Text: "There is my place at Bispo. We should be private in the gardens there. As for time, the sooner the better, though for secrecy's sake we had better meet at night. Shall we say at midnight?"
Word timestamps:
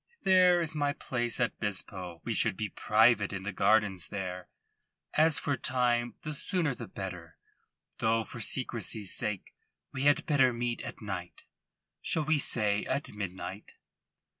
"There 0.23 0.61
is 0.61 0.73
my 0.73 0.93
place 0.93 1.39
at 1.39 1.59
Bispo. 1.59 2.21
We 2.23 2.33
should 2.33 2.57
be 2.57 2.69
private 2.69 3.31
in 3.31 3.43
the 3.43 3.51
gardens 3.53 4.07
there. 4.07 4.49
As 5.13 5.37
for 5.37 5.55
time, 5.55 6.15
the 6.23 6.33
sooner 6.33 6.73
the 6.73 6.87
better, 6.87 7.37
though 7.99 8.23
for 8.23 8.39
secrecy's 8.39 9.13
sake 9.15 9.53
we 9.91 10.05
had 10.05 10.25
better 10.25 10.53
meet 10.53 10.81
at 10.81 11.03
night. 11.03 11.43
Shall 12.01 12.25
we 12.25 12.39
say 12.39 12.83
at 12.85 13.09
midnight?" 13.13 13.73